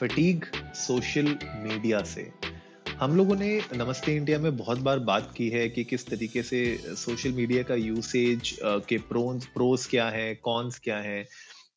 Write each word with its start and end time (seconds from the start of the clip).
Fatigue 0.00 0.44
social 0.74 1.38
media 1.44 2.02
से। 2.02 2.43
हम 3.00 3.16
लोगों 3.16 3.34
ने 3.36 3.48
नमस्ते 3.76 4.14
इंडिया 4.16 4.38
में 4.38 4.56
बहुत 4.56 4.78
बार 4.78 4.98
बात 4.98 5.32
की 5.36 5.48
है 5.50 5.68
कि 5.68 5.84
किस 5.84 6.06
तरीके 6.06 6.42
से 6.42 6.60
सोशल 6.96 7.32
मीडिया 7.32 7.62
का 7.62 7.74
यूसेज 7.74 8.54
के 8.88 8.98
प्रोन्स 9.08 9.46
प्रोज 9.46 9.86
क्या 9.86 10.08
है 10.08 10.34
कॉन्स 10.34 10.78
क्या 10.78 10.96
है। 10.98 11.26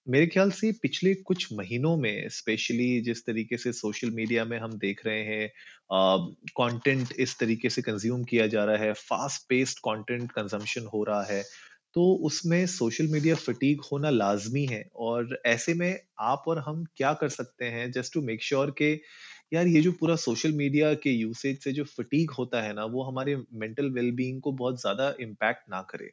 मेरे 0.08 0.28
ख्याल 0.28 0.52
से 0.52 0.72
पिछले 0.72 1.14
कुछ 1.24 1.48
महीनों 1.54 1.96
में 1.98 2.30
स्पेशली 2.30 3.02
जिस 3.02 3.26
तरीके 3.26 3.58
से 3.58 3.74
सोशल 3.74 4.12
मीडिया 4.12 4.46
में 4.46 4.58
हम 4.60 4.78
देख 4.78 5.06
रहे 5.06 5.24
हैं 5.24 5.50
कंटेंट 6.58 7.14
इस 7.20 7.38
तरीके 7.40 7.70
से 7.70 7.82
कंज्यूम 7.82 8.24
किया 8.24 8.48
जा 8.48 8.66
रहा 8.66 8.84
है 8.84 8.94
फास्ट 8.94 9.50
पेस्ड 9.50 9.80
कंटेंट 9.80 10.32
कंजम्पशन 10.32 10.86
हो 10.94 11.04
रहा 11.04 11.24
है 11.24 11.44
तो 11.96 12.14
उसमें 12.26 12.66
सोशल 12.68 13.08
मीडिया 13.08 13.36
फटीक 13.36 13.82
होना 13.92 14.10
लाजमी 14.10 14.66
है। 14.66 14.84
और 14.96 15.42
ऐसे 15.46 15.74
में 15.74 16.00
आप 16.20 16.44
और 16.48 16.60
हम 16.60 16.84
क्या 16.98 17.14
कर 17.14 17.30
सकते 17.30 17.66
हैं 17.66 17.92
जस्ट 17.92 18.14
टू 18.14 18.22
मेक 18.22 18.44
श्योर 18.44 18.72
के 18.78 18.94
यार 19.54 19.68
ये 19.68 19.82
जो 19.82 19.92
पूरा 19.92 20.16
सोशल 20.16 20.52
मीडिया 20.52 20.94
के 20.94 21.10
यूसेज 21.10 21.64
से 21.64 21.72
जो 21.72 21.84
फटीक 21.84 22.32
होता 22.32 22.62
है 22.62 22.74
ना 22.74 22.86
वो 22.86 23.04
हमारे 23.04 23.36
मेंटल 23.54 23.90
वेलबींग 23.90 24.42
को 24.42 24.52
बहुत 24.52 24.82
ज़्यादा 24.82 25.16
इम्पैक्ट 25.20 25.70
ना 25.70 25.82
करे 25.82 26.12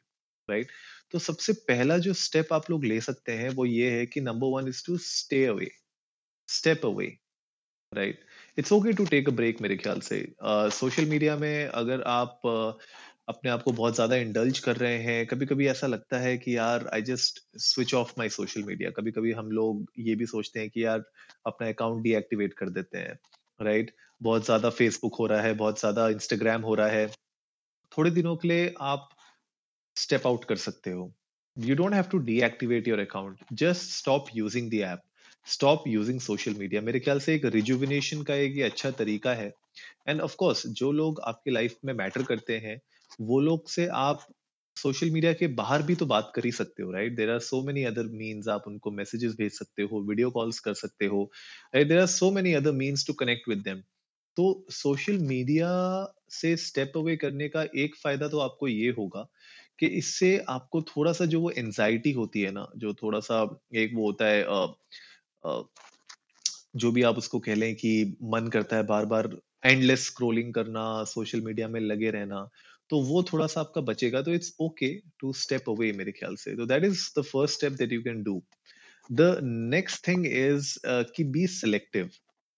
राइट 0.49 0.67
तो 1.11 1.19
सबसे 1.19 1.53
पहला 1.53 1.97
जो 1.97 2.13
स्टेप 2.13 2.53
आप 2.53 2.69
लोग 2.71 2.85
ले 2.85 3.01
सकते 3.01 3.31
हैं 3.31 3.49
वो 3.49 3.65
ये 3.65 3.91
है 3.91 4.05
कि 4.05 4.21
number 4.21 4.47
one 4.47 4.67
is 4.67 4.85
to 4.85 4.97
stay 4.97 5.45
away 5.45 5.71
step 6.47 6.85
away 6.85 7.17
right 7.93 8.19
it's 8.57 8.71
okay 8.71 8.93
to 8.93 9.05
take 9.05 9.29
a 9.29 9.31
break 9.31 9.61
मेरे 9.61 9.77
ख्याल 9.77 9.99
से। 9.99 10.35
सोशल 10.41 11.03
uh, 11.03 11.09
मीडिया 11.09 11.37
में 11.37 11.67
अगर 11.67 12.01
आप 12.01 12.41
uh, 12.45 12.85
अपने 13.27 13.51
आप 13.51 13.63
को 13.63 13.71
बहुत 13.71 13.95
ज़्यादा 13.95 14.15
इंडल्ज 14.15 14.59
कर 14.59 14.75
रहे 14.75 14.97
हैं। 14.97 15.25
कभी 15.27 15.45
कभी 15.45 15.67
ऐसा 15.67 15.87
लगता 15.87 16.19
है 16.19 16.37
कि 16.37 16.55
यार 16.57 16.89
I 16.93 17.01
just 17.01 17.39
switch 17.59 17.93
off 17.93 18.13
my 18.17 18.29
social 18.29 18.63
media 18.63 18.89
कभी 18.91 19.11
कभी 19.11 19.31
हम 19.31 19.51
लोग 19.51 19.85
ये 19.99 20.15
भी 20.15 20.25
सोचते 20.25 20.59
हैं 20.59 20.69
कि 20.69 20.83
यार, 20.85 21.03
अपना 21.45 21.67
अकाउंट 21.67 22.03
डीएक्टिवेट 22.03 22.53
कर 22.53 22.69
देते 22.69 22.97
हैं 22.97 23.17
राइट 23.59 23.85
right? 23.85 23.99
बहुत 24.21 24.45
ज़्यादा 24.45 24.69
फेसबुक 24.71 25.15
हो 25.15 25.25
रहा 25.27 25.41
है, 25.41 25.53
बहुत 25.53 25.79
ज़्यादा 25.79 26.07
इंस्टाग्राम 26.09 26.61
हो 26.61 26.75
रहा 26.75 26.87
है। 26.87 27.07
थोड़े 27.91 28.11
दिनों 28.11 28.35
के 28.35 28.47
लिए 28.47 28.73
आप 28.83 29.09
स्टेप 29.95 30.27
आउट 30.27 30.45
कर 30.45 30.55
सकते 30.57 30.91
हो। 30.91 31.11
You 31.57 31.75
don't 31.75 31.93
have 31.93 32.03
to 32.03 32.17
deactivate 32.19 32.87
your 32.87 32.99
account 32.99 33.43
just 33.53 33.91
stop 33.91 34.25
using 34.35 34.69
the 34.71 34.81
app 34.85 35.01
stop 35.47 35.83
using 35.87 36.19
social 36.19 36.53
media 36.53 36.81
मेरे 36.81 36.99
ख्याल 36.99 37.19
से 37.19 37.35
एक 37.35 37.45
रिजुविनेशन 37.45 38.21
का 38.23 38.35
एक 38.35 38.59
अच्छा 38.63 38.91
तरीका 38.93 39.33
है। 39.33 39.51
एंड 40.09 40.21
ऑफ़ 40.21 40.35
कोर्स 40.35 40.65
जो 40.69 40.91
लोग 40.91 41.21
आपकी 41.23 41.51
लाइफ 41.51 41.75
में 41.85 41.93
मैटर 41.93 42.23
करते 42.23 42.57
हैं 42.59 42.79
वो 43.21 43.39
लोग 43.39 43.69
से 43.69 43.87
आप 43.87 44.25
सोशल 44.77 45.09
मीडिया 45.09 45.33
के 45.33 45.47
बाहर 45.47 45.81
भी 45.81 45.95
तो 45.95 46.05
बात 46.05 46.31
कर 46.35 46.45
ही 46.45 46.51
सकते 46.51 46.83
हो 46.83 46.91
right 46.91 47.15
there 47.15 47.29
are 47.31 47.39
so 47.39 47.61
many 47.61 47.83
other 47.83 48.07
means 48.13 48.47
आप 48.47 48.63
उनको 48.67 48.91
मैसेजेस 48.91 49.35
भेज 49.35 49.51
सकते 49.51 49.83
हो 49.83 50.01
वीडियो 50.01 50.29
कॉल्स 50.31 50.59
कर 50.59 50.73
सकते 50.73 51.05
हो 51.05 51.23
right 51.75 51.87
there 51.87 51.99
are 51.99 52.07
so 52.07 52.31
many 52.31 52.53
other 52.53 52.71
means 52.71 53.07
to 53.07 53.13
connect 53.13 53.49
with 53.49 53.59
them 53.59 53.81
तो 54.37 54.65
सोशल 54.69 55.17
मीडिया 55.17 55.69
से 56.29 56.55
स्टेप 56.57 56.97
अवे 56.97 57.15
करने 57.15 57.47
का 57.49 57.63
एक 57.75 57.95
फ़ायदा 57.95 58.27
तो 58.27 58.39
आपको 58.39 58.67
ये 58.67 58.89
होगा 58.97 59.27
कि 59.79 59.87
इससे 59.97 60.37
आपको 60.49 60.81
थोड़ा 60.81 61.11
सा 61.13 61.25
जो 61.25 61.39
वो 61.41 61.51
एनजाइटी 61.51 62.11
होती 62.11 62.41
है 62.41 62.51
ना 62.51 62.67
जो 62.77 62.93
थोड़ा 62.93 63.19
सा 63.19 63.41
एक 63.75 63.91
वो 63.95 64.05
होता 64.05 64.25
है 64.25 64.43
आ, 64.43 64.65
आ, 65.43 65.61
जो 66.75 66.91
भी 66.91 67.01
आप 67.03 67.17
उसको 67.17 67.39
कह 67.39 67.55
लें 67.55 67.75
कि 67.75 68.17
मन 68.23 68.47
करता 68.47 68.75
है 68.75 68.83
बार 68.83 69.05
बार 69.05 69.29
एंडलेस 69.65 70.05
स्क्रोलिंग 70.05 70.53
करना 70.53 71.03
सोशल 71.03 71.41
मीडिया 71.41 71.67
में 71.67 71.79
लगे 71.79 72.09
रहना 72.11 72.47
तो 72.89 73.01
वो 73.03 73.23
थोड़ा 73.23 73.47
सा 73.47 73.61
आपका 73.61 73.81
बचेगा। 73.83 74.21
तो 74.21 74.33
it's 74.33 74.53
okay 74.61 74.89
to 75.19 75.33
step 75.35 75.69
away 75.69 75.91
मेरे 75.93 76.11
ख्याल 76.13 76.35
से। 76.37 76.55
तो 76.57 76.65
that 76.65 76.83
is 76.85 77.09
the 77.19 77.23
first 77.25 77.55
step 77.55 77.73
that 77.73 77.93
you 77.93 78.01
can 78.03 78.23
do 78.23 78.41
the 79.09 79.37
next 79.43 80.07
thing 80.07 80.25
is 80.27 80.75
कि 81.15 81.23
बी 81.25 81.47
सिलेक्टिव 81.49 82.09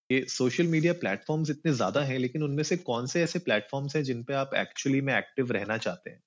ये 0.10 0.26
सोशल 0.30 0.68
मीडिया 0.68 0.94
प्लेटफॉर्म्स 0.96 1.50
इतने 1.50 1.74
ज़्यादा 1.74 2.02
हैं, 2.04 2.18
लेकिन 2.20 2.44
उनमें 2.44 2.64
से 2.64 2.78
कौन 2.80 3.06
से 3.08 3.24
ऐसे 3.24 3.40
प्लेटफॉर्म्स 3.42 3.96
हैं 3.96 4.04
जिन 4.04 4.24
पे 4.24 4.34
आप 4.36 4.52
एक्चुअली 4.58 5.02
में 5.02 5.14
एक्टिव 5.16 5.52
रहना 5.52 5.78
चाहते 5.80 6.10
हैं? 6.10 6.22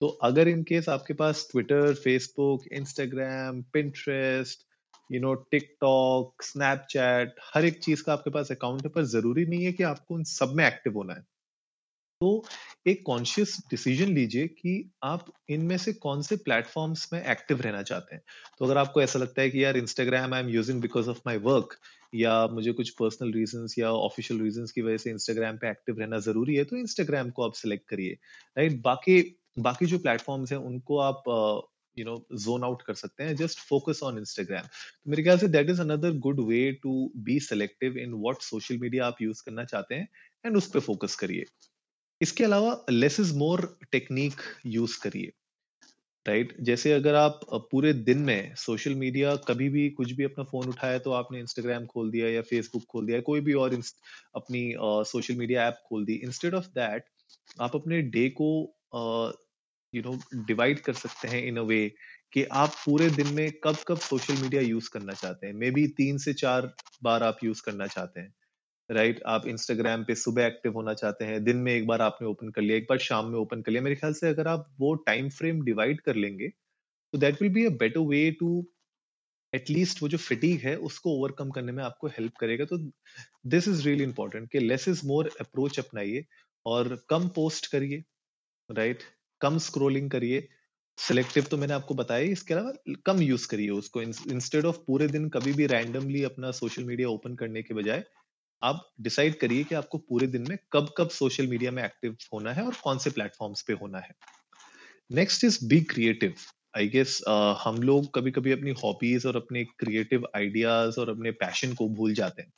तो 0.00 0.08
अगर 0.24 0.48
इन 0.48 0.62
केस 0.64 0.88
आपके 0.88 1.14
पास 1.14 1.46
Twitter 1.52 1.94
Facebook 1.96 2.64
Instagram 2.72 3.62
Pinterest 3.72 4.64
you 5.10 5.20
know 5.20 5.34
TikTok 5.52 6.42
Snapchat 6.42 7.34
हर 7.54 7.64
एक 7.64 7.78
चीज़ 7.84 8.02
का 8.04 8.12
आपके 8.12 8.30
पास 8.30 8.52
अकाउंट 8.52 8.84
है, 8.84 8.90
पर 8.90 9.04
ज़रूरी 9.06 9.46
नहीं 9.46 9.64
है 9.64 9.72
कि 9.72 9.82
आपको 9.84 10.14
उन 10.14 10.24
सब 10.30 10.54
में 10.56 10.66
एक्टिव 10.66 10.94
होना 10.96 11.14
है। 11.14 11.24
तो 12.20 12.44
एक 12.88 13.02
कॉन्शियस 13.06 13.56
डिसीज़न 13.70 14.12
लीजिए 14.14 14.46
कि 14.48 14.90
आप 15.04 15.26
इनमें 15.50 15.76
से 15.78 15.92
कौन 15.94 16.22
से 16.22 16.36
प्लेटफॉर्म्स 16.38 17.08
में 17.12 17.22
एक्टिव 17.22 17.60
रहना 17.60 17.82
चाहते 17.82 18.14
हैं। 18.14 18.22
तो 18.58 18.64
अगर 18.64 18.78
आपको 18.78 19.02
ऐसा 19.02 19.18
लगता 19.18 19.42
है 19.42 19.50
कि 19.50 19.64
यार 19.64 19.76
Instagram 19.76 20.34
I 20.34 20.40
am 20.40 20.48
using 20.48 20.80
because 20.80 21.10
of 21.10 21.20
my 21.26 21.36
work 21.44 21.76
या 22.14 22.46
मुझे 22.48 22.72
कुछ 22.72 22.90
पर्सनल 22.98 23.32
रीजंस 23.32 23.74
या 23.78 23.90
ऑफिशियल 23.92 24.40
रीजंस 24.42 24.72
की 24.72 24.82
वजह 24.82 24.96
से 24.96 25.10
इंस्टाग्राम 25.10 25.56
पे 25.56 25.70
एक्टिव 25.70 25.98
रहना 26.00 26.18
ज़रूरी 26.28 26.56
है 26.56 26.64
तो 26.64 26.76
इंस्टाग्राम 26.76 27.30
को 27.30 27.44
आप 27.46 27.54
सिलेक्ट 27.54 27.88
करिए। 27.88 28.12
राइट 28.56 28.80
बाकी 28.82 29.20
बाकी 29.60 29.86
जो 29.86 29.98
प्लेटफॉर्म्स 29.98 30.52
हैं, 30.52 30.58
उनको 30.60 30.98
आप 31.00 31.22
यू 31.96 32.04
नो 32.04 32.16
जोन 32.34 32.64
आउट 32.64 32.82
कर 32.82 32.94
सकते 32.94 33.24
हैं। 33.24 33.34
जस्ट 33.36 33.58
फोकस 33.60 34.00
ऑन 34.02 34.18
इंस्टाग्राम 34.18 34.62
तो 34.62 35.10
मेरे 35.10 35.22
ख्याल 35.22 35.38
से 35.38 35.48
that 35.48 35.70
is 35.70 35.80
another 35.80 36.16
good 36.20 36.40
way 36.48 36.70
to 36.82 36.94
be 37.26 37.38
selective 37.42 37.98
in 37.98 38.14
what 38.14 38.42
social 38.42 38.78
media 38.78 39.06
आप 39.06 39.22
यूज़ 39.22 39.42
करना 39.46 39.64
चाहते 39.66 39.94
हैं 39.94 40.08
एंड 40.46 40.56
उस 40.56 40.70
पर 40.70 40.80
फोकस 40.80 41.14
करिए। 41.16 41.44
इसके 42.24 42.44
अलावा 42.44 42.84
less 42.90 43.20
is 43.20 43.34
more 43.34 43.78
technique 43.92 44.40
use 44.66 44.98
करिए 45.02 45.32
राइट 46.26 46.48
right? 46.48 46.64
जैसे 46.66 46.92
अगर 46.92 47.14
आप 47.14 47.40
पूरे 47.70 47.92
दिन 47.92 48.18
में 48.18 48.54
सोशल 48.56 48.94
मीडिया 48.94 49.34
कभी 49.48 49.68
भी 49.68 49.88
कुछ 49.90 50.12
भी 50.12 50.24
अपना 50.24 50.44
फ़ोन 50.44 50.68
उठाया 50.68 50.98
तो 50.98 51.12
आपने 51.12 51.40
इंस्टाग्राम 51.40 51.86
खोल 51.86 52.10
दिया 52.10 52.28
या 52.28 52.42
फेसबुक 52.42 52.84
खोल 52.90 53.06
दिया, 53.06 53.20
कोई 53.20 53.40
भी 53.40 53.52
और 53.54 53.74
अपनी 54.36 54.62
सोशल 54.80 55.34
मीडिया 55.34 55.66
ऐप 55.68 55.82
खोल 55.88 56.04
दी 56.04 56.14
इंस्टेड 56.24 56.54
ऑफ़ 56.54 56.66
दैट 56.74 57.04
आप 57.60 57.76
अपने 57.76 58.00
डे 58.02 58.28
को 58.40 58.50
यू 59.92 60.02
नो 60.02 60.18
डिवाइड 60.46 60.80
कर 60.80 60.92
सकते 60.92 61.28
हैं 61.28 61.44
इन 61.44 61.56
अ 61.56 61.62
वे 61.62 61.80
कि 62.32 62.44
आप 62.54 62.70
पूरे 62.86 63.10
दिन 63.10 63.34
में 63.34 63.50
कब 63.64 63.76
कब 63.88 63.98
सोशल 63.98 64.42
मीडिया 64.42 64.62
यूज़ 64.62 64.90
करना 64.92 65.12
चाहते 65.14 65.46
हैं 65.46 65.54
मे 65.54 65.70
बी 65.70 65.86
तीन 65.96 66.18
से 66.18 66.34
चार 66.34 66.72
बार 67.02 67.22
आप 67.22 67.44
यूज़ 67.44 67.62
करना 67.62 67.86
चाहते 67.86 68.20
हैं 68.20 68.34
राइट 68.90 69.22
आप 69.26 69.46
इंस्टाग्राम 69.48 70.04
पे 70.04 70.14
सुबह 70.14 70.44
एक्टिव 70.44 70.72
होना 70.72 70.94
चाहते 70.94 71.24
हैं, 71.24 71.42
दिन 71.44 71.56
में 71.58 71.72
एक 71.72 71.86
बार 71.86 72.02
आपने 72.02 72.28
ओपन 72.28 72.50
कर 72.50 72.62
लिया, 72.62 72.76
एक 72.76 72.86
बार 72.88 72.98
शाम 73.00 73.26
में 73.26 73.38
ओपन 73.38 73.62
कर 73.62 73.72
लिया। 73.72 73.82
मेरे 73.82 73.96
ख्याल 73.96 74.12
से 74.14 74.28
अगर 74.28 74.48
आप 74.48 74.66
वो 74.80 74.94
टाइम 75.06 75.28
फ्रेम 75.30 75.62
डिवाइड 75.64 76.00
कर 76.00 76.16
लेंगे 76.16 76.48
तो 76.48 77.18
that 77.18 77.42
will 77.42 77.52
be 77.52 77.64
a 77.66 77.70
better 77.80 78.00
way 78.08 78.30
to 78.40 78.64
at least 79.52 80.02
वो 80.02 80.08
जो 80.08 80.18
फिटीग 80.18 80.60
है, 80.60 80.76
उसको 80.78 81.10
ओवरकम 81.10 81.50
करने 81.50 81.72
में 81.72 81.82
आपको 81.84 82.06
हेल्प 82.08 82.36
करेगा। 82.40 82.64
तो 82.64 82.78
दिस 83.46 83.68
इज़ 83.68 83.82
रियली 83.84 84.04
इंपॉर्टेंट 84.04 84.50
कि 84.52 84.58
लेस 84.60 84.88
इज़ 84.88 85.06
मोर 85.06 85.30
अप्रोच 85.40 85.78
अपनाइए 85.78 86.24
और 86.66 86.96
कम 87.10 87.28
पोस्ट 87.30 87.70
करिए 87.72 88.02
राइट 88.70 88.96
right? 88.96 89.10
कम 89.40 89.58
स्क्रोलिंग 89.60 90.10
करिए। 90.10 90.48
सिलेक्टिव 90.98 91.44
तो 91.50 91.56
मैंने 91.56 91.74
आपको 91.74 91.94
बताया, 91.94 92.24
इसके 92.24 92.54
अलावा 92.54 92.94
कम 93.06 93.20
यूज़ 93.22 93.46
करिए 93.48 93.70
उसको। 93.70 94.02
इंस्टेड 94.02 94.64
ऑफ़ 94.64 94.76
पूरे 94.86 95.08
दिन 95.08 95.28
कभी 95.28 95.52
भी 95.52 95.66
रैंडमली 95.66 96.22
अपना 96.24 96.50
सोशल 96.52 96.84
मीडिया 96.84 97.08
ओपन 97.08 97.34
करने 97.36 97.62
के 97.62 97.74
बजाय 97.74 98.04
आप 98.62 98.88
डिसाइड 99.00 99.38
करिए 99.38 99.64
कि 99.64 99.74
आपको 99.74 99.98
पूरे 99.98 100.26
दिन 100.26 100.46
में 100.48 100.56
कब 100.72 100.92
कब 100.98 101.08
सोशल 101.10 101.46
मीडिया 101.46 101.70
में 101.70 101.82
एक्टिव 101.84 102.16
होना 102.32 102.52
है 102.52 102.64
और 102.64 102.74
कौन 102.84 102.98
से 102.98 103.10
प्लेटफॉर्म्स 103.10 103.62
पे 103.62 103.72
होना 103.72 103.98
है। 103.98 104.14
Next 105.10 105.44
is 105.44 105.58
be 105.68 105.80
creative 105.80 106.34
I 106.76 106.88
guess 106.88 107.20
हम 107.58 107.82
लोग 107.82 108.14
कभी 108.14 108.30
कभी 108.30 108.52
अपनी 108.52 108.70
हॉबीज 108.82 109.26
और 109.26 109.36
अपने 109.36 109.64
क्रिएटिव 109.64 110.26
आइडियाज़ 110.36 111.00
और 111.00 111.10
अपने 111.10 111.30
पैशन 111.30 111.74
को 111.74 111.88
भूल 111.88 112.14
जाते 112.14 112.42
हैं। 112.42 112.52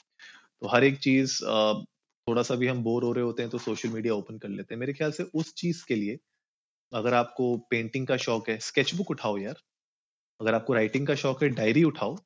तो 0.60 0.68
हर 0.68 0.84
एक 0.84 0.98
चीज़ 0.98 1.34
uh, 1.44 1.84
थोड़ा 2.26 2.42
सा 2.42 2.54
भी 2.54 2.66
हम 2.66 2.82
बोर 2.82 3.04
हो 3.04 3.12
रहे 3.12 3.24
होते 3.24 3.42
हैं 3.42 3.50
तो 3.50 3.58
सोशल 3.58 3.88
मीडिया 3.88 4.14
ओपन 4.14 4.38
कर 4.38 4.48
लेते 4.48 4.74
हैं। 4.74 4.80
मेरे 4.80 4.92
ख्याल 4.92 5.12
से 5.12 5.22
उस 5.34 5.52
चीज़ 5.54 5.84
के 5.88 5.94
लिए 5.94 6.18
अगर 6.92 7.14
आपको 7.14 7.56
पेंटिंग 7.70 8.06
का 8.06 8.16
शौक 8.16 8.48
है 8.48 8.58
स्केचबुक 8.58 9.10
उठाओ 9.10 9.38
यार। 9.38 9.56
अगर 10.40 10.54
आपको 10.54 10.74
राइटिंग 10.74 11.06
का 11.06 11.14
शौक 11.14 11.42
है 11.42 11.48
डायरी 11.48 11.84
उठाओ। 11.84 12.16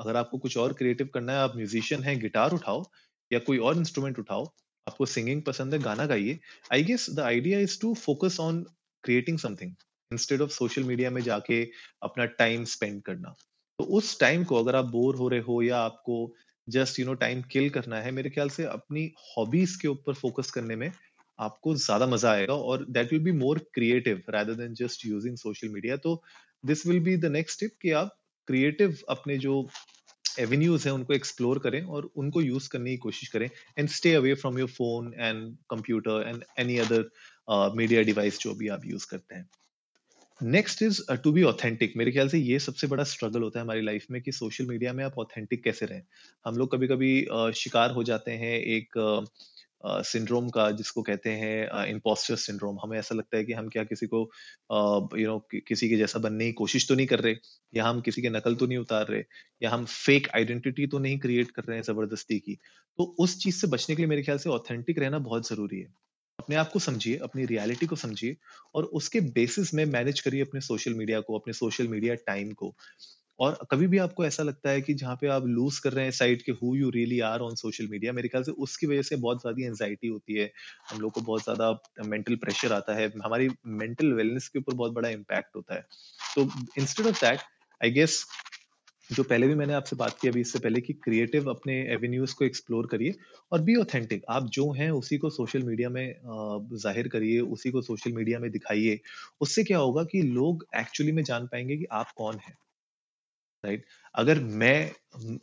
अगर 0.00 0.16
आपको 0.16 0.38
कुछ 0.38 0.56
और 0.58 0.72
क्रिएटिव 0.72 1.08
करना 1.14 1.32
है, 1.32 1.38
आप 1.38 1.56
म्यूजिशियन 1.56 2.02
हैं 2.02 2.18
गिटार 2.20 2.52
उठाओ 2.52 2.84
या 3.30 3.38
कोई 3.40 3.58
और 3.58 3.76
इंस्ट्रूमेंट 3.78 4.18
उठाओ, 4.18 4.44
आपको 4.86 5.06
सिंगिंग 5.06 5.42
पसंद 5.42 5.74
है, 5.74 5.80
गाना 5.80 6.06
गाइए। 6.06 6.38
I 6.72 6.82
guess 6.84 7.06
the 7.10 7.20
idea 7.20 7.58
is 7.60 7.80
to 7.80 7.94
focus 7.96 8.36
on 8.40 8.64
creating 9.04 9.38
something 9.38 9.74
instead 10.10 10.42
of 10.42 10.50
social 10.50 10.84
media 10.84 11.10
में 11.10 11.20
जाके 11.22 11.62
अपना 12.02 12.24
टाइम 12.40 12.64
स्पेंड 12.66 13.02
करना। 13.02 13.34
तो 13.78 13.84
उस 13.96 14.18
टाइम 14.20 14.44
को 14.44 14.56
अगर 14.56 14.76
आप 14.76 14.84
बोर 14.90 15.16
हो 15.16 15.28
रहे 15.28 15.40
हो 15.40 15.62
या 15.62 15.78
आपको 15.78 16.34
just 16.68 16.98
you 17.00 17.06
know 17.06 17.14
time 17.16 17.42
kill 17.42 17.68
करना 17.70 18.00
है, 18.00 18.10
मेरे 18.12 18.30
ख्याल 18.30 18.48
से 18.48 18.64
अपनी 18.66 19.10
हॉबीज 19.36 19.74
के 19.76 19.88
ऊपर 19.88 20.14
फोकस 20.14 20.50
करने 20.50 20.76
में 20.76 20.90
आपको 21.38 21.74
ज़्यादा 21.76 22.06
मज़ा 22.06 22.30
आएगा 22.32 22.54
और 22.54 22.84
that 22.90 23.12
will 23.12 23.22
be 23.22 23.32
more 23.32 23.58
creative 23.74 24.22
rather 24.30 24.54
than 24.54 24.74
just 24.74 25.04
using 25.06 25.36
social 25.36 25.68
media 25.68 25.96
तो 25.96 26.22
this 26.64 26.86
will 26.86 27.00
be 27.00 27.16
the 27.16 27.32
next 27.32 27.56
step 27.56 27.76
कि 27.82 27.90
आप 27.92 28.16
क्रिएटिव 28.46 28.98
अपने 29.08 29.38
जो 29.38 29.68
एवेन्यूज 30.40 30.86
हैं 30.86 30.92
उनको 30.92 31.14
एक्सप्लोर 31.14 31.58
करें 31.58 31.82
और 31.82 32.10
उनको 32.16 32.40
यूज़ 32.42 32.68
करने 32.68 32.90
की 32.90 32.96
कोशिश 32.96 33.28
करें 33.28 33.48
and 33.78 33.88
stay 33.88 34.14
away 34.14 34.34
from 34.34 34.58
your 34.58 34.68
phone 34.68 35.12
and 35.18 35.56
computer 35.70 36.28
and 36.28 36.44
any 36.58 36.78
other 36.78 37.10
media 37.76 38.02
device 38.02 38.38
जो 38.40 38.54
भी 38.54 38.68
आप 38.68 38.82
यूज़ 38.86 39.06
करते 39.10 39.34
हैं। 39.34 39.48
Next 40.40 40.82
is 40.82 41.00
to 41.24 41.32
be 41.32 41.42
authentic 41.42 41.92
मेरे 41.96 42.12
ख्याल 42.12 42.28
से 42.28 42.38
ये 42.38 42.58
सबसे 42.58 42.86
बड़ा 42.86 43.04
स्ट्रगल 43.04 43.42
होता 43.42 43.58
है 43.58 43.64
हमारी 43.64 43.82
लाइफ 43.82 44.06
में 44.10 44.20
कि 44.22 44.32
सोशल 44.32 44.66
मीडिया 44.66 44.92
में 44.92 45.04
आप 45.04 45.18
ऑथेंटिक 45.18 45.62
कैसे 45.64 45.86
रहें। 45.86 46.02
हम 46.46 46.56
लोग 46.56 46.72
कभी 46.72 46.86
कभी 46.86 47.26
uh, 47.34 47.52
शिकार 47.52 47.90
हो 47.90 48.02
जाते 48.04 48.30
हैं 48.32 48.58
एक 48.58 48.98
uh, 48.98 49.28
सिंड्रोम 49.84 50.48
का 50.50 50.70
जिसको 50.72 51.02
कहते 51.02 51.30
हैं 51.32 51.84
इम्पोस्टर 51.86 52.36
सिंड्रोम 52.36 52.78
हमें 52.82 52.98
ऐसा 52.98 53.14
लगता 53.14 53.36
है 53.36 53.44
कि 53.44 53.52
हम 53.52 53.68
क्या 53.68 53.84
किसी 53.84 54.06
को 54.06 54.20
यू 55.18 55.26
नो 55.26 55.38
किसी 55.68 55.88
के 55.88 55.96
जैसा 55.96 56.18
बनने 56.18 56.46
की 56.46 56.52
कोशिश 56.52 56.88
तो 56.88 56.94
नहीं 56.94 57.06
कर 57.06 57.20
रहे, 57.20 57.34
या 57.74 57.84
हम 57.84 58.00
किसी 58.00 58.22
के 58.22 58.30
नकल 58.30 58.54
तो 58.54 58.66
नहीं 58.66 58.78
उतार 58.78 59.06
रहे, 59.08 59.22
या 59.62 59.70
हम 59.70 59.84
फेक 59.86 60.28
आइडेंटिटी 60.34 60.86
तो 60.86 60.98
नहीं 60.98 61.18
क्रिएट 61.18 61.50
कर 61.50 61.62
रहे 61.62 61.76
हैं 61.76 61.84
ज़बरदस्ती 61.84 62.38
की। 62.38 62.58
तो 62.98 63.04
उस 63.18 63.38
चीज़ 63.38 63.56
से 63.56 63.66
बचने 63.66 63.96
के 63.96 64.02
लिए 64.02 64.08
मेरे 64.08 64.22
ख्याल 64.22 64.38
से 64.38 64.50
ऑथेंटिक 64.50 64.98
रहना 64.98 65.18
बहुत 65.20 65.48
ज़रूरी 65.48 65.80
है। 65.80 65.92
अपने 66.38 66.56
आप 66.56 66.70
को 66.70 66.78
समझिए, 66.78 67.16
अपनी 67.18 67.44
रियलिटी 67.46 67.86
को 67.86 67.96
समझिए, 67.96 68.36
और 68.74 68.84
उसके 68.94 69.20
बेसिस 69.32 69.72
में 69.74 69.84
मैनेज 69.86 70.20
करिए 70.20 70.42
अपने 70.42 70.60
सोशल 70.62 70.94
मीडिया 70.94 71.20
को, 71.20 71.38
अपने 71.38 71.52
सोशल 71.54 71.88
मीडिया 71.88 72.14
टाइम 72.26 72.52
को। 72.52 72.74
और 73.38 73.58
कभी 73.70 73.86
भी 73.86 73.98
आपको 73.98 74.24
ऐसा 74.24 74.42
लगता 74.42 74.70
है 74.70 74.80
कि 74.82 74.94
जहाँ 74.94 75.16
पे 75.16 75.26
आप 75.28 75.46
लूज 75.46 75.78
कर 75.78 75.92
रहे 75.92 76.04
हैं 76.04 76.12
साइट 76.12 76.42
के 76.42 76.52
who 76.52 76.74
you 76.76 76.90
really 76.90 77.20
are 77.20 77.40
on 77.40 77.54
social 77.54 77.88
media 77.88 78.12
मेरे 78.12 78.28
ख्याल 78.28 78.44
से 78.44 78.52
उसकी 78.60 78.86
वजह 78.86 79.02
से 79.02 79.16
बहुत 79.16 79.40
ज़्यादा 79.40 79.66
एंजाइटी 79.66 80.08
होती 80.08 80.34
है। 80.34 80.50
हम 80.90 81.00
लोग 81.00 81.12
को 81.12 81.20
बहुत 81.20 81.42
ज़्यादा 81.42 81.70
मेंटल 82.06 82.36
प्रेशर 82.36 82.72
आता 82.72 82.94
है। 82.94 83.12
हमारी 83.24 83.48
मेंटल 83.66 84.12
वेलनेस 84.12 84.48
के 84.48 84.58
ऊपर 84.58 84.74
बहुत 84.74 84.92
बड़ा 84.92 85.08
इम्पैक्ट 85.08 85.56
होता 85.56 85.74
है। 85.74 85.86
तो 86.34 86.48
instead 86.78 87.06
of 87.06 87.20
that 87.20 87.40
I 87.80 87.90
guess 87.90 88.24
जो 89.10 89.22
पहले 89.22 89.46
भी 89.46 89.54
मैंने 89.54 89.72
आपसे 89.74 89.96
बात 89.96 90.18
की 90.20 90.28
अभी 90.28 90.40
इससे 90.40 90.58
पहले 90.58 90.80
कि 90.80 90.92
क्रिएटिव 90.94 91.50
अपने 91.50 91.74
एवेन्यूज 91.94 92.32
को 92.32 92.44
एक्सप्लोर 92.44 92.86
करिए 92.86 93.14
और 93.52 93.60
बी 93.62 93.76
ऑथेंटिक 93.76 94.24
आप 94.28 94.48
जो 94.50 94.70
हैं 94.72 94.90
उसी 94.92 95.18
को 95.18 95.30
सोशल 95.30 95.62
मीडिया 95.62 95.88
में 95.90 96.14
ज़ाहिर 96.74 97.08
करिए, 97.08 97.40
उसी 97.40 97.70
को 97.70 97.82
सोशल 97.82 98.12
मीडिया 98.12 98.38
में 98.38 98.50
दिखाइए। 98.50 98.98
उससे 99.40 99.64
क्या 99.64 99.78
होगा 99.78 100.04
कि 100.04 100.22
लोग 100.22 100.66
एक्चुअली 100.76 101.12
में 101.12 101.22
जान 101.22 101.46
पाएँगे 101.46 101.76
कि 101.76 101.86
आप 101.92 102.10
कौन 102.16 102.38
हैं। 102.38 102.56
राइट? 103.66 103.84
अगर 104.14 104.38
मैं 104.40 104.90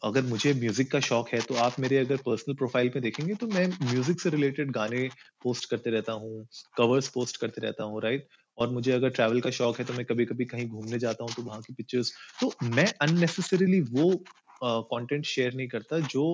अगर 0.03 0.21
मुझे 0.21 0.53
म्यूज़िक 0.53 0.91
का 0.91 0.99
शौक 0.99 1.29
है 1.29 1.39
तो 1.41 1.55
आप 1.55 1.79
मेरे 1.79 1.97
अगर 1.97 2.17
पर्सनल 2.17 2.55
प्रोफ़ाइल 2.55 2.89
पे 2.89 2.99
देखेंगे 2.99 3.35
तो 3.35 3.47
मैं 3.47 3.67
म्यूज़िक 3.83 4.21
से 4.21 4.29
रिलेटेड 4.29 4.71
गाने 4.71 5.07
पोस्ट 5.43 5.69
करते 5.69 5.89
रहता 5.89 6.13
हूँ 6.13 6.47
कवर्स 6.77 7.09
पोस्ट 7.09 7.37
करते 7.37 7.61
रहता 7.61 7.83
हूँ 7.83 8.01
राइट 8.01 8.27
और 8.57 8.69
मुझे 8.69 8.91
अगर 8.91 9.09
ट्रैवल 9.09 9.41
का 9.41 9.49
शौक 9.49 9.79
है 9.79 9.85
तो 9.85 9.93
मैं 9.93 10.05
कभी 10.05 10.25
कभी 10.25 10.45
कहीं 10.45 10.67
घूमने 10.67 10.99
जाता 10.99 11.23
हूँ 11.23 11.33
तो 11.35 11.43
वहाँ 11.43 11.61
की 11.61 11.73
पिक्चर्स 11.73 12.11
तो 12.41 12.53
मैं 12.63 12.91
अननेसेसरीली 13.01 13.81
वो 13.81 14.11
कंटेंट 14.65 15.21
uh, 15.21 15.29
शेयर 15.29 15.53
नहीं 15.53 15.67
करता 15.67 15.99
जो 15.99 16.25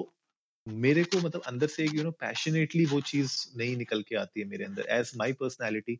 मेरे 0.69 1.03
को 1.03 1.17
मतलब 1.17 1.41
अंदर 1.47 1.67
से 1.67 1.85
यू 1.85 2.03
नो 2.03 2.11
पैशनेटली 2.11 2.85
वो 2.85 2.99
चीज़ 3.01 3.33
नहीं 3.57 3.75
निकल 3.77 4.01
के 4.01 4.15
आती 4.15 4.39
है 4.39 4.47
मेरे 4.47 4.65
अंदर। 4.65 4.85
एज 4.89 5.11
माई 5.17 5.33
पर्सनैलिटी 5.33 5.99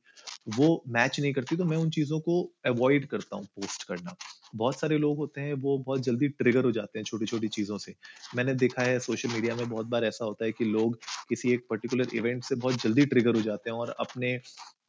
वो 0.58 0.84
मैच 0.88 1.20
नहीं 1.20 1.34
करती 1.34 1.56
तो 1.56 1.66
मैं 1.66 1.78
उन 1.78 1.90
चीज़ों 1.90 2.20
को 2.20 2.42
अवॉइड 2.66 3.08
करता 3.08 3.36
हूँ 3.36 3.46
पोस्ट 3.46 3.84
करना। 3.84 4.16
बहुत 4.56 4.80
सारे 4.80 4.98
लोग 4.98 5.18
होते 5.18 5.42
हैं, 5.42 5.54
वो 5.54 5.78
बहुत 5.78 6.02
जल्दी 6.02 6.28
ट्रिगर 6.28 6.66
हो 6.66 6.72
जाते 6.72 7.00
हैं 7.00 7.04
छोटी 7.06 7.26
छोटी 7.26 7.48
चीज़ों 7.48 7.78
से। 7.78 7.94
मैंने 8.36 8.54
देखा 8.54 8.82
है 8.82 9.00
सोशल 9.00 9.30
मीडिया 9.30 9.56
में 9.56 9.70
बहुत 9.70 9.86
बार 9.86 10.06
ऐसा 10.06 10.26
होता 10.26 10.46
है 10.46 10.52
कि 10.52 10.66
लोग 10.66 11.00
किसी 11.30 11.54
एक 11.54 11.66
पर्टिकुलर 11.70 12.16
इवेंट 12.16 12.44
से 12.44 12.56
बहुत 12.56 12.82
जल्दी 12.84 13.06
ट्रिगर 13.06 13.36
हो 13.36 13.42
जाते 13.42 13.70
हैं 13.70 13.78
और 13.78 13.96
अपने 14.00 14.38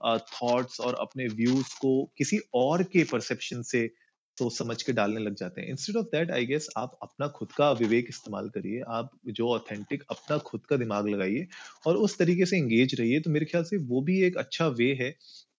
थॉट्स 0.05 0.81
और 0.81 0.95
अपने 0.95 1.27
व्यूज़ 1.27 1.75
को 1.81 1.93
किसी 2.19 2.39
और 2.55 2.83
के 2.83 3.05
परसेप्शन 3.05 3.63
से 3.63 3.91
सोच 4.41 4.57
समझ 4.57 4.83
के 4.83 4.93
डालने 4.93 5.21
लग 5.21 5.35
जाते 5.37 5.61
हैं। 5.61 5.69
Instead 5.69 5.97
of 5.97 6.07
that 6.07 6.31
I 6.31 6.47
guess 6.47 6.69
आप 6.79 6.99
अपना 7.03 7.29
खुद 7.37 7.53
का 7.53 7.71
विवेक 7.75 8.07
इस्तेमाल 8.09 8.49
करिए। 8.51 8.81
आप 8.91 9.11
जो 9.29 9.49
ऑथेंटिक 9.51 10.05
अपना 10.11 10.39
खुद 10.47 10.67
का 10.67 10.77
दिमाग 10.77 11.09
लगाइए 11.09 11.47
और 11.87 11.97
उस 11.99 12.19
तरीके 12.19 12.47
से 12.47 12.59
इंगेज 12.59 12.95
रहिए। 13.01 13.21
तो 13.21 13.31
मेरे 13.31 13.47
ख्याल 13.47 13.65
से 13.65 13.77
वो 13.87 14.01
भी 14.03 14.23
एक 14.23 14.37
अच्छा 14.39 14.67
वे 14.81 14.93
है 15.01 15.15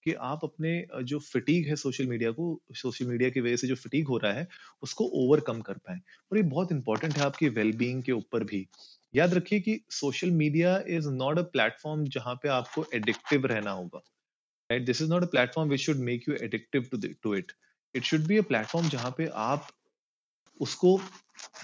कि 0.05 0.13
आप 0.25 0.39
अपने, 0.43 0.71
जो 1.03 1.19
फिटीग 1.19 1.67
है 1.67 1.75
सोशल 1.75 2.07
मीडिया 2.07 2.31
को 2.31 2.45
सोशल 2.75 3.05
मीडिया 3.05 3.29
की 3.29 3.41
वजह 3.41 3.55
से 3.55 3.67
जो 3.67 3.75
फिटीग 3.75 4.07
हो 4.07 4.17
रहा 4.17 4.31
है, 4.33 4.47
उसको 4.83 5.05
ओवरकम 5.17 5.59
कर 5.61 5.73
पाए। 5.77 5.99
और 6.31 6.37
ये 6.37 6.43
बहुत 6.45 6.71
इंपॉर्टेंट 6.71 7.17
है 7.17 7.23
आपकी 7.23 7.49
वेलबींग 7.49 8.01
के 8.03 8.11
ऊपर 8.11 8.43
भी। 8.43 8.65
याद 9.13 9.33
रखिए 9.33 9.59
कि 9.59 9.79
social 9.91 10.31
media 10.31 10.77
is 10.89 11.09
not 11.09 11.39
a 11.39 11.43
platform 11.53 12.05
जहाँ 12.09 12.35
पे 12.35 12.49
आपको 12.49 12.85
एडिक्टिव 12.95 13.45
रहना 13.45 13.71
होगा। 13.71 14.01
Right 14.69 14.85
this 14.85 15.01
is 15.01 15.09
not 15.09 15.23
a 15.23 15.27
platform 15.27 15.69
which 15.69 15.79
should 15.79 15.97
make 16.09 16.29
you 16.29 16.35
addictive 16.41 16.89
to 17.23 17.35
it 17.35 17.51
it 17.95 18.03
should 18.03 18.27
be 18.27 18.37
a 18.37 18.41
platform 18.49 18.89
जहाँ 18.89 19.13
पे 19.17 19.29
आप 19.43 19.67
उसको 20.59 20.99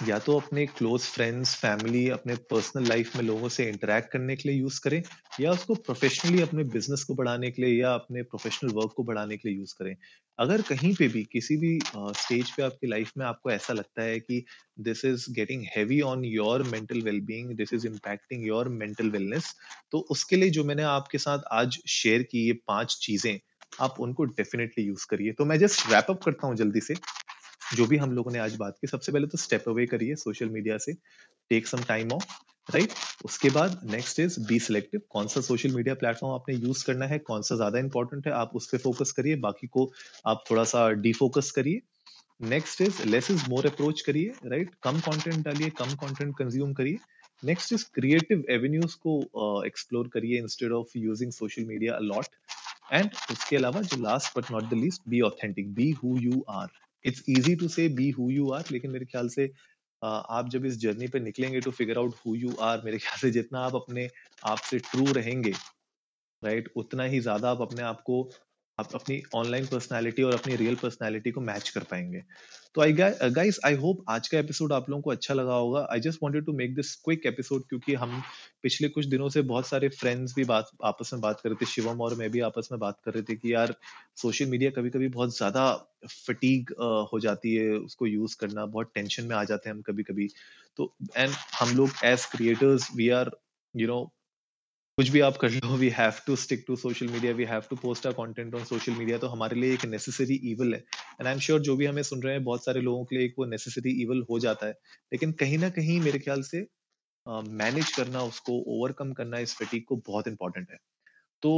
या 0.08 0.18
तो 0.20 0.36
अपने 0.40 0.66
क्लोज 0.68 1.02
फ्रेंड्स 1.02 1.54
फैमिली 1.56 2.08
अपने 2.10 2.36
पर्सनल 2.52 2.88
लाइफ 2.88 3.16
में 3.16 3.24
लोगों 3.24 3.50
से 3.50 3.68
इंटरेक्ट 3.70 4.12
करने 4.12 4.36
के 4.36 4.50
लिए 4.50 4.58
यूज़ 4.60 4.80
करें, 4.84 5.02
या 5.42 5.52
उसको 5.52 5.76
प्रोफेशनली 5.76 6.42
अपने 6.42 6.64
बिज़नेस 6.66 7.04
को 7.04 7.16
बढ़ाने 7.16 7.52
के 7.52 7.62
लिए 7.62 7.80
या 7.82 7.94
अपने 7.94 8.24
प्रोफेशनल 8.24 8.72
वर्क 8.72 8.94
को 8.98 9.04
बढ़ाने 9.04 9.38
के 9.38 9.50
लिए 9.50 9.58
यूज़ 9.58 9.74
करें। 9.80 9.96
अगर 10.40 10.62
कहीं 10.62 10.94
पे 10.96 11.08
भी, 11.08 11.24
किसी 11.24 11.58
भी 11.58 11.80
स्टेज 11.96 12.52
पे 12.52 12.64
आपकी 12.64 12.88
लाइफ 12.88 13.12
में 13.18 13.26
आपको 13.26 13.52
ऐसा 13.52 13.74
लगता 13.74 14.04
है 14.04 14.20
कि 14.20 14.44
this 14.80 15.06
is 15.06 15.26
getting 15.32 15.66
heavy 15.78 16.02
on 16.04 16.26
your 16.26 16.64
mental 16.64 17.02
wellbeing 17.02 17.56
this 17.58 17.74
is 17.74 17.88
impacting 17.88 18.48
your 18.48 18.70
mental 18.80 19.10
wellness 19.10 19.54
तो 19.92 20.00
उसके 20.12 20.36
लिए 20.36 20.50
जो 20.50 20.64
मैंने 20.64 20.84
आपके 20.86 21.18
साथ 21.18 21.44
आज 21.54 21.80
शेयर 21.90 22.24
की 22.24 22.46
ये 22.48 22.54
पाँच 22.68 22.98
चीज़ें 23.02 23.38
आप 23.82 24.00
उनको 24.00 24.26
डेफिनेटली 24.26 24.86
यूज़ 24.86 25.06
करिए। 25.10 25.32
तो 25.32 25.46
मैं 25.46 25.58
जस्ट 25.60 25.90
रैप 25.92 26.08
अप 26.10 26.24
करता 26.24 26.48
हूँ 26.48 26.56
जल्दी 26.56 26.82
से। 26.82 26.96
जो 27.76 27.86
भी 27.88 27.98
हम 27.98 28.12
लोगों 28.12 28.32
ने 28.32 28.40
आज 28.40 28.56
बात 28.56 28.78
की, 28.82 28.88
सबसे 28.88 29.12
पहले 29.12 29.28
तो 29.28 29.38
स्टेप 29.38 29.64
अवे 29.70 29.86
करिए 29.86 30.16
सोशल 30.16 30.50
मीडिया 30.50 30.78
से। 30.78 30.94
Take 31.52 31.68
some 31.68 31.84
time 31.88 32.12
off 32.14 32.26
right 32.70 32.94
उसके 33.26 33.50
बाद 33.50 33.80
नेक्स्ट 33.92 34.20
इज़ 34.20 34.40
बी 34.48 34.60
सिलेक्टिव 34.60 35.02
कौन 35.10 35.28
सा 35.28 35.42
सोशल 35.42 35.72
मीडिया 35.74 35.96
प्लेटफॉर्म 35.96 36.34
आपने 36.34 36.56
यूज़ 36.56 36.86
करना 36.86 37.06
है, 37.06 37.20
कौन 37.20 37.42
सा 37.42 37.56
ज़्यादा 37.56 37.80
इंपॉर्टेंट 37.80 38.28
है, 38.28 38.34
आप 38.34 38.52
उस 38.56 38.68
पर 38.72 38.78
फोकस 38.78 39.12
करिए। 39.12 39.36
बाकी 39.38 39.68
को 39.68 39.92
आप 40.26 40.44
थोड़ा 40.50 40.64
सा 40.64 40.90
डिफोकस 41.06 41.52
करिए। 41.52 41.82
Next 42.40 42.82
is 42.82 43.04
less 43.06 43.30
is 43.32 43.50
more 43.50 43.66
approach 43.66 44.02
करिए 44.02 44.34
राइट 44.46 44.72
कम 44.84 45.00
कंटेंट 45.00 45.46
डालिए, 45.46 45.70
कम 45.72 45.96
कंटेंट 45.98 46.36
कंज्यूम 46.38 46.74
करिए। 46.74 46.98
नेक्स्ट 47.44 47.74
इज़ 47.74 47.86
क्रिएटिव 47.96 48.44
एवेन्यूज 48.52 48.94
को 49.06 49.64
एक्सप्लोर 49.66 50.08
करिए 50.14 50.40
instead 50.40 50.72
of 50.72 50.98
using 50.98 51.32
social 51.32 51.66
media 51.66 51.94
a lot 51.96 52.26
and 52.94 53.10
उसके 53.32 53.56
अलावा 53.56 53.82
जो 53.82 54.02
last 54.02 54.38
but 54.38 54.52
not 54.52 54.64
the 54.64 54.74
least 54.74 55.02
be 55.10 55.22
authentic 55.22 55.74
be 55.74 55.90
who 56.04 56.18
you 56.18 56.44
are 56.50 56.68
it's 57.06 57.24
easy 57.30 57.56
to 57.56 57.68
say 57.68 57.88
be 57.96 58.10
who 58.10 58.30
you 58.32 58.50
are 58.52 58.64
लेकिन 58.72 58.92
मेरे 58.92 59.06
ख्याल 59.06 59.30
से 59.30 59.52
आप 60.02 60.50
जब 60.50 60.66
इस 60.66 60.78
जर्नी 60.78 61.08
पे 61.08 61.20
निकलेंगे 61.20 61.60
to 61.60 61.72
figure 61.72 61.98
out 61.98 62.16
who 62.26 62.36
you 62.36 62.56
are 62.62 62.82
मेरे 62.86 62.98
ख्याल 62.98 63.20
से 63.20 63.32
जितना 63.32 63.60
आप 63.60 63.76
अपने 63.76 64.10
आप 64.46 64.58
से 64.58 64.80
ट्रू 64.80 65.12
रहेंगे 65.12 65.54
राइट 66.42 66.64
right? 66.64 66.78
उतना 66.78 67.04
ही 67.04 67.20
ज़्यादा 67.20 67.52
आप 67.52 67.62
अपने 67.62 67.82
आप 67.82 68.02
को 68.02 68.30
आप 68.80 68.90
अपनी 68.96 69.22
ऑनलाइन 69.36 69.66
पर्सनालिटी 69.66 70.24
और 70.24 70.34
अपनी 70.34 70.56
रियल 70.56 70.76
पर्सनालिटी 70.76 71.32
को 71.32 71.42
मैच 71.42 71.70
कर 71.70 71.84
पाएँगे। 71.84 72.22
तो 72.76 72.82
आई 72.82 72.94
गाइस 72.94 73.60
आई 73.66 73.76
होप 73.76 74.04
आज 74.10 74.28
का 74.28 74.38
एपिसोड 74.40 74.74
आप 74.74 74.90
लोगों 74.90 75.02
को 75.02 75.12
अच्छा 75.12 75.34
लगा 75.34 75.54
होगा। 75.54 75.80
I 75.92 76.00
just 76.00 76.20
wanted 76.24 76.46
to 76.46 76.54
make 76.54 76.76
this 76.76 76.94
quick 76.96 77.26
episode 77.26 77.64
क्योंकि 77.70 77.94
हम 77.96 78.22
पिछले 78.64 78.90
कुछ 78.90 79.06
दिनों 79.06 79.30
से 79.30 79.42
बहुत 79.44 79.68
सारे 79.68 79.90
फ्रेंड्स 79.90 80.36
भी 80.36 80.44
बात, 80.44 80.70
आपस 80.84 81.10
में 81.14 81.22
बात 81.22 81.42
कर 81.42 81.50
रहे 81.50 81.56
थे। 81.62 81.66
शिवम 81.66 82.02
और 82.02 82.16
मैं 82.16 82.30
भी 82.32 82.40
आपस 82.42 82.70
में 82.72 82.80
बात 82.80 83.00
कर 83.06 83.14
रहे 83.14 83.24
थे 83.24 83.36
कि 83.36 83.54
यार 83.54 83.74
सोशल 84.18 84.46
मीडिया 84.46 84.72
कभी 84.72 84.90
कभी 84.90 85.08
बहुत 85.10 85.36
ज़्यादा 85.38 85.66
फटीग 86.08 86.74
हो 87.14 87.20
जाती 87.20 87.56
है, 87.56 87.70
उसको 87.70 88.08
यूज़ 88.08 88.36
करना, 88.40 88.66
बहुत 88.68 88.92
टेंशन 88.96 89.26
में 89.26 89.36
आ 89.36 89.44
जाते 89.44 89.70
हैं 89.70 89.76
हम 89.76 89.82
कभी 89.82 90.04
कभी 90.04 90.30
तो 90.78 90.94
एंड 91.16 91.32
हम 91.60 91.76
लोग 91.78 92.06
as 92.06 92.26
creators 92.26 92.88
we 92.96 93.10
are 93.12 93.32
you 93.76 93.88
know 93.88 94.00
कुछ 94.98 95.10
भी 95.10 95.20
आप 95.20 95.36
कर 95.38 95.50
लो 95.52 95.76
we 95.78 95.88
have 95.90 96.14
to 96.28 96.36
stick 96.36 96.64
to 96.68 96.76
social 96.76 97.08
media 97.08 97.32
we 97.34 97.44
have 97.46 97.64
to 97.70 97.76
post 97.76 98.06
our 98.08 98.14
content 98.14 98.56
on 98.56 98.64
social 98.66 98.92
media 98.92 99.18
तो 99.18 99.28
हमारे 99.28 99.56
लिए 99.56 99.74
एक 99.74 99.84
नेसेसरी 99.86 100.40
ईवल 100.52 100.74
है। 100.74 100.80
एंड 100.80 101.28
आई 101.28 101.34
एम 101.34 101.40
श्योर 101.40 101.60
जो 101.68 101.76
भी 101.76 101.86
हमें 101.86 102.02
सुन 102.04 102.22
रहे 102.24 102.34
हैं 102.34 102.44
बहुत 102.44 102.66
सारे 102.66 102.82
लोगों 102.82 103.04
के 103.06 103.16
लिए 103.16 103.26
एक 103.26 103.34
वो 103.40 103.46
नेसेसरी 103.46 103.92
ईवल 104.02 104.24
हो 104.30 104.40
जाता 104.40 104.68
है। 104.68 104.74
लेकिन 105.14 105.32
कहीं 105.42 105.58
ना 105.58 105.70
कहीं 105.70 106.00
मेरे 106.02 106.20
ख्याल 106.20 106.42
से 106.42 106.62
मैनेज 107.26 107.86
uh, 107.86 107.96
करना 107.98 108.24
उसको 108.24 108.58
ओवरकम 108.78 109.12
करना 109.14 109.40
इस 109.40 109.56
फटीक 109.56 109.86
को 109.90 109.96
बहुत 110.08 110.28
इंपॉर्टेंट 110.28 110.68
है। 110.72 110.78
तो 111.44 111.54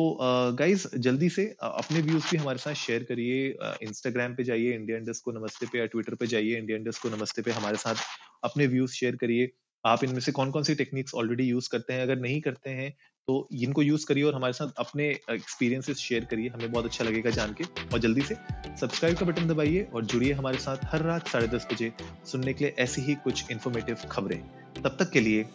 गाइज़ 0.60 0.88
uh, 0.88 0.98
जल्दी 0.98 1.30
से 1.30 1.46
uh, 1.46 1.72
अपने 1.74 2.02
व्यूज़ 2.02 2.30
भी 2.32 2.38
हमारे 2.38 2.60
साथ 2.60 2.74
शेयर 2.84 3.04
करिए। 3.04 3.48
इंस्टाग्राम 3.88 4.36
पे 4.36 4.44
जाइए 4.44 4.76
इंडिया 4.76 4.98
इंडस्ट 4.98 5.24
को 5.24 5.32
नमस्ते 5.40 5.66
पे 5.66 5.80
या 5.80 5.86
ट्विटर 5.96 6.16
पे 6.16 6.28
जाइए 6.28 6.58
इंडिया 6.58 6.78
इंडस्ट 6.78 7.02
को 7.04 7.16
नमस्ते 7.16 7.42
पे 7.42 7.52
हमारे 7.62 7.78
साथ 7.78 8.06
अपने 8.44 8.68
व्यूज़ 8.68 8.92
शेयर 8.94 9.16
करिए। 9.16 9.50
आप 9.86 10.04
इनमें 10.04 10.20
से 10.20 10.32
कौन 10.32 10.52
कौन 10.52 10.64
सी 10.64 10.76
टेक्निक्स 10.76 11.14
ऑलरेडी 11.16 11.44
यूज़ 11.44 11.70
करते 11.70 11.94
हैं? 11.94 12.02
अगर 12.02 12.20
नहीं 12.20 12.42
करते 12.42 12.70
हैं 12.70 12.94
तो 13.28 13.48
इनको 13.54 13.82
यूज़ 13.82 14.06
करिए 14.06 14.24
और 14.24 14.36
हमारे 14.36 14.54
साथ 14.54 14.68
अपने 14.78 15.08
एक्सपीरियंसेस 15.32 15.98
शेयर 15.98 16.26
करिए। 16.26 16.50
हमें 16.50 16.72
बहुत 16.72 16.86
अच्छा 16.86 17.06
लगेगा 17.06 17.30
जान 17.30 17.54
के। 17.54 17.64
और 17.64 18.00
जल्दी 18.00 18.22
से 18.22 18.36
सब्सक्राइब 18.82 19.18
का 19.18 19.26
बटन 19.26 19.48
दबाइए 19.48 19.88
और 19.94 20.06
जुड़िए 20.06 20.34
हमारे 20.34 20.58
साथ 20.58 20.78
हर 20.86 21.02
रात 21.02 21.28
साढ़े 21.28 21.48
दस 21.48 21.68
बजे 21.74 21.92
सुनने 22.26 22.54
के 22.54 22.66
लिए 22.66 22.76
ऐसी 22.80 23.02
ही 23.02 23.16
कुछ 23.16 23.52
इन्फॉर्मेटिव 23.52 23.96
खबरें। 24.12 24.40
तब 24.84 24.96
तक 25.00 25.12
के 25.12 25.20
लिए 25.20 25.46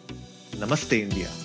नमस्ते 0.55 0.99
इंडिया। 0.99 1.44